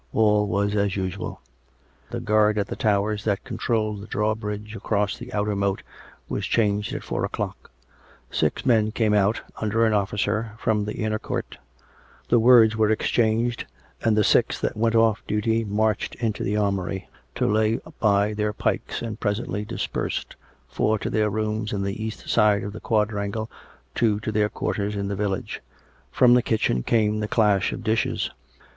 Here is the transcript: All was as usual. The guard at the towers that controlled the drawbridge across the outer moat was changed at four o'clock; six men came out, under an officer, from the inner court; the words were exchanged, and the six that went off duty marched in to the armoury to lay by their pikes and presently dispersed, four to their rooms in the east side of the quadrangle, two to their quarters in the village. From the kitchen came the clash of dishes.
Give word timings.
All 0.13 0.47
was 0.47 0.75
as 0.75 0.95
usual. 0.95 1.41
The 2.09 2.19
guard 2.19 2.57
at 2.57 2.65
the 2.65 2.75
towers 2.75 3.23
that 3.25 3.43
controlled 3.43 4.01
the 4.01 4.07
drawbridge 4.07 4.75
across 4.75 5.15
the 5.15 5.31
outer 5.31 5.55
moat 5.55 5.83
was 6.27 6.47
changed 6.47 6.93
at 6.95 7.03
four 7.03 7.23
o'clock; 7.23 7.69
six 8.31 8.65
men 8.65 8.91
came 8.91 9.13
out, 9.13 9.41
under 9.57 9.85
an 9.85 9.93
officer, 9.93 10.53
from 10.57 10.85
the 10.85 10.95
inner 10.95 11.19
court; 11.19 11.59
the 12.29 12.39
words 12.39 12.75
were 12.75 12.89
exchanged, 12.89 13.67
and 14.03 14.17
the 14.17 14.23
six 14.23 14.59
that 14.59 14.75
went 14.75 14.95
off 14.95 15.21
duty 15.27 15.63
marched 15.63 16.15
in 16.15 16.33
to 16.33 16.41
the 16.43 16.57
armoury 16.57 17.07
to 17.35 17.45
lay 17.45 17.79
by 17.99 18.33
their 18.33 18.53
pikes 18.53 19.03
and 19.03 19.19
presently 19.19 19.63
dispersed, 19.63 20.35
four 20.67 20.97
to 20.97 21.11
their 21.11 21.29
rooms 21.29 21.71
in 21.73 21.83
the 21.83 22.03
east 22.03 22.27
side 22.27 22.63
of 22.63 22.73
the 22.73 22.81
quadrangle, 22.81 23.51
two 23.93 24.19
to 24.21 24.31
their 24.31 24.49
quarters 24.49 24.95
in 24.95 25.09
the 25.09 25.15
village. 25.15 25.61
From 26.11 26.33
the 26.33 26.41
kitchen 26.41 26.81
came 26.81 27.19
the 27.19 27.27
clash 27.27 27.71
of 27.71 27.83
dishes. 27.83 28.31